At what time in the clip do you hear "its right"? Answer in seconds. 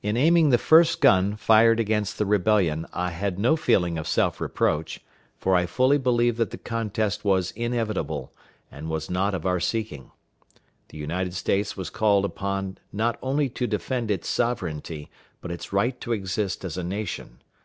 15.50-16.00